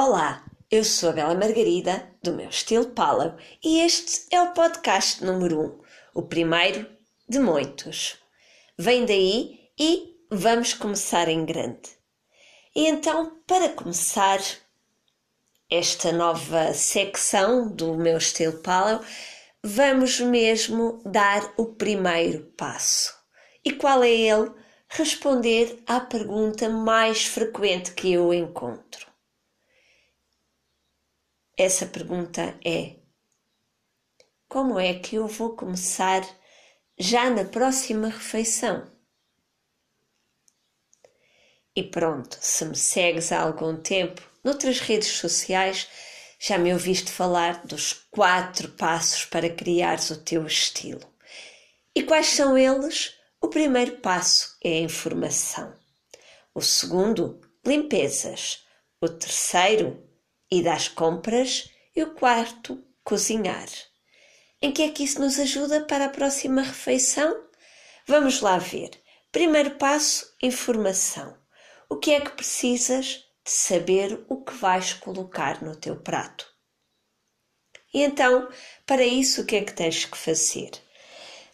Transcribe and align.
Olá, 0.00 0.44
eu 0.70 0.84
sou 0.84 1.08
a 1.08 1.12
Bela 1.12 1.34
Margarida, 1.34 2.08
do 2.22 2.32
meu 2.32 2.48
estilo 2.48 2.86
Palau, 2.90 3.36
e 3.60 3.80
este 3.80 4.28
é 4.30 4.40
o 4.40 4.52
podcast 4.52 5.24
número 5.24 5.60
1, 5.60 5.64
um, 5.64 5.80
o 6.14 6.22
primeiro 6.22 6.86
de 7.28 7.40
muitos. 7.40 8.16
Vem 8.78 9.04
daí 9.04 9.58
e 9.76 10.14
vamos 10.30 10.72
começar 10.72 11.26
em 11.26 11.44
grande. 11.44 11.90
E 12.76 12.86
então, 12.86 13.40
para 13.44 13.70
começar 13.70 14.38
esta 15.68 16.12
nova 16.12 16.72
secção 16.74 17.68
do 17.68 17.96
meu 17.96 18.18
estilo 18.18 18.58
Palau, 18.58 19.00
vamos 19.64 20.20
mesmo 20.20 21.02
dar 21.04 21.52
o 21.56 21.74
primeiro 21.74 22.44
passo. 22.56 23.12
E 23.64 23.72
qual 23.72 24.04
é 24.04 24.12
ele? 24.12 24.52
Responder 24.88 25.82
à 25.88 25.98
pergunta 25.98 26.68
mais 26.68 27.24
frequente 27.24 27.94
que 27.94 28.12
eu 28.12 28.32
encontro 28.32 29.07
essa 31.58 31.86
pergunta 31.86 32.56
é: 32.64 32.94
como 34.48 34.78
é 34.78 34.94
que 34.94 35.16
eu 35.16 35.26
vou 35.26 35.56
começar 35.56 36.22
já 36.96 37.28
na 37.28 37.44
próxima 37.44 38.08
refeição? 38.08 38.90
E 41.74 41.82
pronto, 41.82 42.38
se 42.40 42.64
me 42.64 42.76
segues 42.76 43.32
há 43.32 43.40
algum 43.40 43.76
tempo 43.76 44.22
noutras 44.42 44.78
redes 44.78 45.08
sociais, 45.08 45.88
já 46.38 46.56
me 46.56 46.72
ouviste 46.72 47.10
falar 47.10 47.66
dos 47.66 47.92
quatro 47.92 48.68
passos 48.70 49.24
para 49.24 49.50
criares 49.50 50.10
o 50.10 50.22
teu 50.22 50.46
estilo. 50.46 51.06
E 51.94 52.04
quais 52.04 52.28
são 52.28 52.56
eles? 52.56 53.14
O 53.40 53.48
primeiro 53.48 53.98
passo 53.98 54.56
é 54.62 54.78
a 54.78 54.82
informação. 54.82 55.74
O 56.54 56.60
segundo, 56.60 57.40
limpezas. 57.66 58.64
O 59.00 59.08
terceiro, 59.08 60.07
e 60.50 60.62
das 60.62 60.88
compras 60.88 61.70
e 61.94 62.02
o 62.02 62.14
quarto, 62.14 62.82
cozinhar. 63.04 63.68
Em 64.60 64.72
que 64.72 64.82
é 64.82 64.90
que 64.90 65.04
isso 65.04 65.20
nos 65.20 65.38
ajuda 65.38 65.82
para 65.82 66.06
a 66.06 66.10
próxima 66.10 66.62
refeição? 66.62 67.44
Vamos 68.06 68.40
lá 68.40 68.58
ver. 68.58 68.90
Primeiro 69.30 69.72
passo: 69.72 70.34
informação. 70.42 71.36
O 71.88 71.96
que 71.96 72.12
é 72.12 72.20
que 72.20 72.30
precisas 72.30 73.24
de 73.44 73.50
saber 73.50 74.24
o 74.28 74.42
que 74.42 74.54
vais 74.54 74.92
colocar 74.92 75.62
no 75.62 75.76
teu 75.76 75.96
prato? 75.96 76.46
E 77.92 78.02
então, 78.02 78.48
para 78.86 79.04
isso, 79.04 79.42
o 79.42 79.46
que 79.46 79.56
é 79.56 79.64
que 79.64 79.72
tens 79.72 80.04
que 80.04 80.16
fazer? 80.16 80.70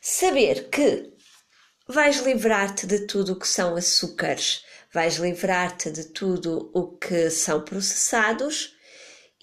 Saber 0.01 0.69
que 0.71 1.13
vais 1.87 2.19
livrar-te 2.19 2.87
de 2.87 3.07
tudo 3.07 3.33
o 3.33 3.39
que 3.39 3.47
são 3.47 3.77
açúcares, 3.77 4.65
vais 4.93 5.17
livrar-te 5.17 5.91
de 5.91 6.05
tudo 6.05 6.71
o 6.75 6.97
que 6.97 7.31
são 7.31 7.63
processados 7.63 8.74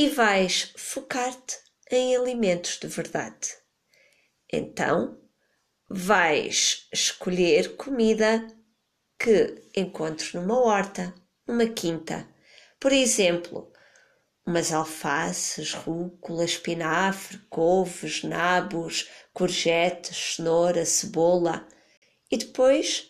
e 0.01 0.09
vais 0.09 0.73
focar-te 0.77 1.59
em 1.91 2.15
alimentos 2.15 2.79
de 2.79 2.87
verdade. 2.87 3.49
Então, 4.51 5.21
vais 5.87 6.87
escolher 6.91 7.75
comida 7.75 8.47
que 9.19 9.63
encontres 9.75 10.33
numa 10.33 10.59
horta, 10.59 11.13
numa 11.47 11.67
quinta. 11.67 12.27
Por 12.79 12.91
exemplo, 12.91 13.71
umas 14.43 14.73
alfaces, 14.73 15.71
rúcula, 15.75 16.45
espinafre, 16.45 17.37
couves, 17.47 18.23
nabos, 18.23 19.07
courgettes, 19.31 20.35
cenoura, 20.37 20.83
cebola. 20.83 21.67
E 22.31 22.37
depois, 22.37 23.07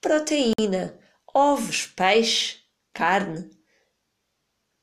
proteína, 0.00 0.96
ovos, 1.34 1.88
peixe, 1.88 2.58
carne, 2.94 3.50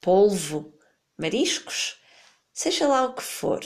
polvo, 0.02 0.77
mariscos, 1.18 2.00
seja 2.54 2.88
lá 2.88 3.06
o 3.06 3.14
que 3.14 3.23
for. 3.23 3.64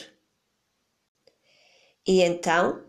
E 2.07 2.21
então, 2.21 2.85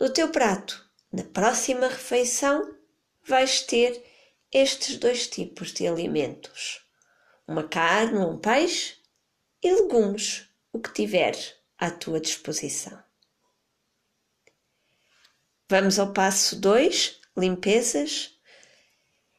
no 0.00 0.12
teu 0.12 0.30
prato, 0.30 0.84
na 1.12 1.24
próxima 1.24 1.88
refeição, 1.88 2.76
vais 3.22 3.62
ter 3.62 4.04
estes 4.52 4.96
dois 4.96 5.28
tipos 5.28 5.72
de 5.72 5.86
alimentos: 5.86 6.84
uma 7.46 7.66
carne 7.68 8.18
ou 8.18 8.32
um 8.32 8.38
peixe 8.38 8.96
e 9.62 9.72
legumes, 9.72 10.48
o 10.72 10.80
que 10.80 10.92
tiveres 10.92 11.54
à 11.78 11.90
tua 11.90 12.20
disposição. 12.20 13.02
Vamos 15.68 15.98
ao 15.98 16.12
passo 16.12 16.60
2, 16.60 17.20
limpezas. 17.36 18.38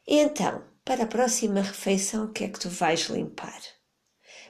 E 0.06 0.16
então, 0.18 0.62
para 0.84 1.04
a 1.04 1.06
próxima 1.06 1.62
refeição, 1.62 2.26
o 2.26 2.32
que 2.32 2.44
é 2.44 2.48
que 2.48 2.58
tu 2.58 2.68
vais 2.68 3.00
limpar? 3.08 3.77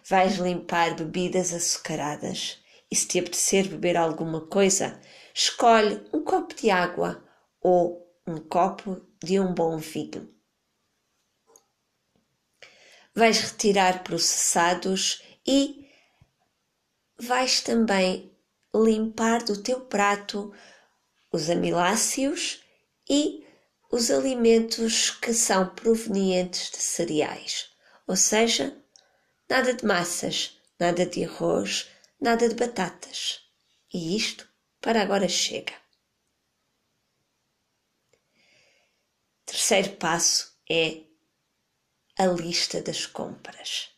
Vais 0.08 0.36
limpar 0.36 0.94
bebidas 0.94 1.52
açucaradas 1.52 2.64
e 2.90 2.96
se 2.96 3.06
te 3.06 3.18
apetecer 3.18 3.68
beber 3.68 3.96
alguma 3.96 4.46
coisa, 4.46 4.98
escolhe 5.34 6.02
um 6.14 6.24
copo 6.24 6.54
de 6.54 6.70
água 6.70 7.22
ou 7.60 8.10
um 8.26 8.38
copo 8.38 9.06
de 9.22 9.38
um 9.38 9.52
bom 9.52 9.76
vinho. 9.76 10.34
Vais 13.14 13.38
retirar 13.40 14.02
processados 14.02 15.22
e 15.46 15.86
vais 17.18 17.60
também 17.60 18.34
limpar 18.74 19.42
do 19.42 19.62
teu 19.62 19.82
prato 19.82 20.54
os 21.30 21.50
amiláceos 21.50 22.62
e 23.10 23.44
os 23.90 24.10
alimentos 24.10 25.10
que 25.10 25.34
são 25.34 25.68
provenientes 25.74 26.70
de 26.70 26.78
cereais, 26.78 27.68
ou 28.06 28.16
seja, 28.16 28.74
Nada 29.50 29.72
de 29.72 29.82
massas, 29.86 30.60
nada 30.78 31.06
de 31.06 31.24
arroz, 31.24 31.88
nada 32.20 32.46
de 32.46 32.54
batatas. 32.54 33.40
E 33.92 34.14
isto 34.14 34.46
para 34.78 35.00
agora 35.00 35.26
chega. 35.26 35.72
Terceiro 39.46 39.96
passo 39.96 40.54
é 40.70 41.00
a 42.18 42.26
lista 42.26 42.82
das 42.82 43.06
compras. 43.06 43.88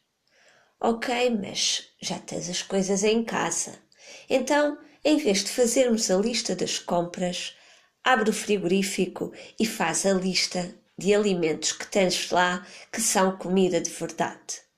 Ok, 0.78 1.30
mas 1.30 1.88
já 2.00 2.20
tens 2.20 2.48
as 2.48 2.62
coisas 2.62 3.02
em 3.02 3.24
casa. 3.24 3.82
Então, 4.28 4.78
em 5.04 5.16
vez 5.16 5.42
de 5.42 5.50
fazermos 5.50 6.12
a 6.12 6.16
lista 6.16 6.54
das 6.54 6.78
compras, 6.78 7.56
abre 8.04 8.30
o 8.30 8.32
frigorífico 8.32 9.32
e 9.58 9.66
faz 9.66 10.06
a 10.06 10.12
lista 10.12 10.72
de 10.96 11.12
alimentos 11.12 11.72
que 11.72 11.88
tens 11.88 12.30
lá 12.30 12.64
que 12.92 13.00
são 13.00 13.36
comida 13.36 13.80
de 13.80 13.90
verdade. 13.90 14.69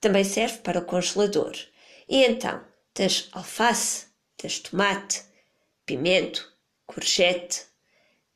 Também 0.00 0.24
serve 0.24 0.58
para 0.58 0.78
o 0.80 0.84
congelador. 0.84 1.52
E 2.08 2.24
então, 2.24 2.64
tens 2.94 3.28
alface, 3.32 4.06
tens 4.36 4.58
tomate, 4.58 5.22
pimento, 5.84 6.50
courgette, 6.86 7.66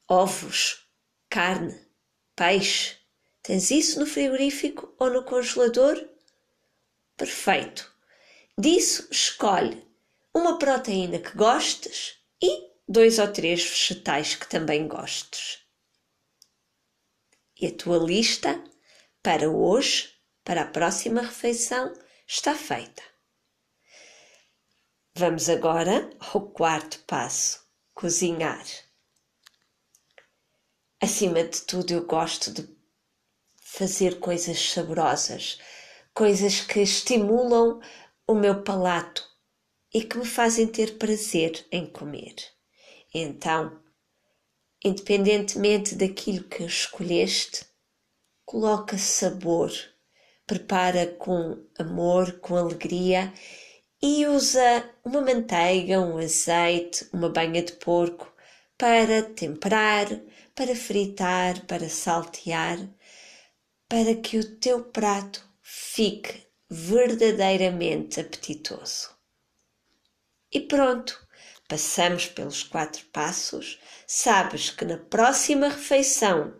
ovos, 0.08 0.86
carne, 1.28 1.80
peixe. 2.36 2.96
Tens 3.42 3.70
isso 3.70 3.98
no 3.98 4.06
frigorífico 4.06 4.94
ou 4.98 5.10
no 5.10 5.24
congelador? 5.24 6.02
Perfeito. 7.16 7.92
Disso 8.58 9.08
escolhe 9.10 9.84
uma 10.32 10.58
proteína 10.58 11.18
que 11.18 11.36
gostes 11.36 12.16
e 12.42 12.70
dois 12.88 13.18
ou 13.18 13.28
três 13.32 13.64
vegetais 13.64 14.34
que 14.36 14.48
também 14.48 14.86
gostes. 14.86 15.60
E 17.60 17.66
a 17.66 17.72
tua 17.72 17.98
lista 17.98 18.62
para 19.22 19.48
hoje 19.50 20.13
para 20.44 20.62
a 20.62 20.66
próxima 20.66 21.22
refeição 21.22 21.92
está 22.26 22.54
feita. 22.54 23.02
Vamos 25.16 25.48
agora 25.48 26.10
ao 26.18 26.42
quarto 26.50 26.98
passo: 27.06 27.64
cozinhar. 27.94 28.64
Acima 31.00 31.42
de 31.44 31.62
tudo, 31.62 31.92
eu 31.92 32.04
gosto 32.04 32.52
de 32.52 32.68
fazer 33.56 34.20
coisas 34.20 34.58
saborosas, 34.70 35.58
coisas 36.12 36.60
que 36.60 36.80
estimulam 36.80 37.80
o 38.26 38.34
meu 38.34 38.62
palato 38.62 39.24
e 39.92 40.02
que 40.02 40.18
me 40.18 40.24
fazem 40.24 40.66
ter 40.66 40.98
prazer 40.98 41.66
em 41.70 41.86
comer. 41.86 42.34
Então, 43.12 43.80
independentemente 44.84 45.94
daquilo 45.94 46.44
que 46.44 46.64
escolheste, 46.64 47.64
coloca 48.44 48.98
sabor 48.98 49.72
prepara 50.46 51.06
com 51.06 51.64
amor, 51.78 52.40
com 52.40 52.56
alegria 52.56 53.32
e 54.02 54.26
usa 54.26 54.84
uma 55.02 55.20
manteiga, 55.20 56.00
um 56.00 56.18
azeite, 56.18 57.08
uma 57.12 57.28
banha 57.30 57.62
de 57.62 57.72
porco 57.72 58.30
para 58.76 59.22
temperar, 59.22 60.06
para 60.54 60.76
fritar, 60.76 61.64
para 61.66 61.88
saltear, 61.88 62.78
para 63.88 64.14
que 64.14 64.38
o 64.38 64.56
teu 64.56 64.84
prato 64.84 65.42
fique 65.62 66.46
verdadeiramente 66.68 68.20
apetitoso. 68.20 69.10
E 70.52 70.60
pronto, 70.60 71.26
passamos 71.68 72.26
pelos 72.26 72.62
quatro 72.62 73.04
passos. 73.06 73.80
Sabes 74.06 74.70
que 74.70 74.84
na 74.84 74.98
próxima 74.98 75.68
refeição 75.68 76.54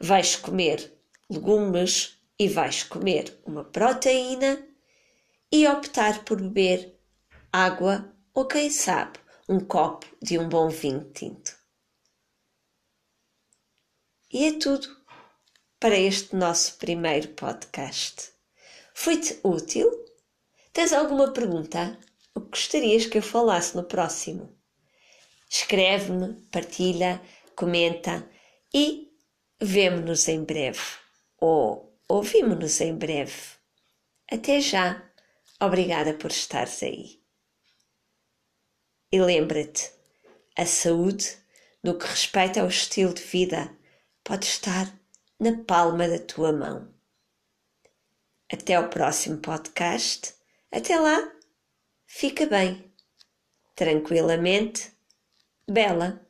vais 0.00 0.36
comer 0.36 0.92
legumes, 1.30 2.17
e 2.38 2.48
vais 2.48 2.82
comer 2.84 3.40
uma 3.44 3.64
proteína 3.64 4.64
e 5.50 5.66
optar 5.66 6.24
por 6.24 6.40
beber 6.40 6.98
água 7.52 8.14
ou, 8.32 8.46
quem 8.46 8.70
sabe, 8.70 9.18
um 9.48 9.58
copo 9.58 10.06
de 10.22 10.38
um 10.38 10.48
bom 10.48 10.68
vinho 10.68 11.10
tinto. 11.12 11.56
E 14.30 14.44
é 14.44 14.58
tudo 14.58 14.86
para 15.80 15.96
este 15.96 16.36
nosso 16.36 16.76
primeiro 16.76 17.28
podcast. 17.28 18.30
Foi-te 18.94 19.40
útil? 19.42 19.90
Tens 20.72 20.92
alguma 20.92 21.32
pergunta? 21.32 21.98
O 22.34 22.40
que 22.42 22.50
gostarias 22.50 23.06
que 23.06 23.18
eu 23.18 23.22
falasse 23.22 23.74
no 23.74 23.84
próximo? 23.84 24.54
Escreve-me, 25.48 26.34
partilha, 26.52 27.22
comenta 27.56 28.28
e 28.72 29.08
vemo-nos 29.60 30.28
em 30.28 30.44
breve. 30.44 30.80
Ou 31.40 31.87
ouvimos-nos 32.08 32.80
em 32.80 32.96
breve. 32.96 33.58
Até 34.30 34.60
já! 34.60 35.04
Obrigada 35.60 36.14
por 36.14 36.30
estares 36.30 36.82
aí. 36.82 37.20
E 39.10 39.20
lembra-te, 39.20 39.90
a 40.56 40.64
saúde, 40.66 41.36
no 41.82 41.98
que 41.98 42.06
respeita 42.06 42.60
ao 42.60 42.68
estilo 42.68 43.12
de 43.12 43.22
vida, 43.22 43.76
pode 44.22 44.46
estar 44.46 44.92
na 45.40 45.64
palma 45.64 46.08
da 46.08 46.18
tua 46.18 46.52
mão. 46.52 46.94
Até 48.52 48.74
ao 48.74 48.88
próximo 48.88 49.38
podcast. 49.38 50.34
Até 50.70 50.98
lá, 50.98 51.32
fica 52.06 52.46
bem, 52.46 52.92
tranquilamente, 53.74 54.92
bela. 55.68 56.27